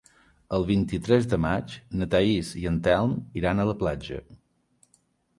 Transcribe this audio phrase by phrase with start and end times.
[0.57, 4.19] El vint-i-tres de maig na Thaís i en Telm iran a la platja.